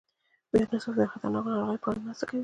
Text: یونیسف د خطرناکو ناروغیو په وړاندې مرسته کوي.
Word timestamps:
یونیسف 0.59 0.93
د 0.97 1.01
خطرناکو 1.11 1.49
ناروغیو 1.51 1.81
په 1.81 1.87
وړاندې 1.89 2.05
مرسته 2.07 2.25
کوي. 2.29 2.39